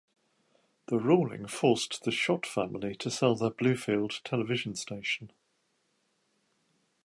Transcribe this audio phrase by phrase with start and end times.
[0.87, 5.31] The ruling forced the Shott family to sell their Bluefield television station.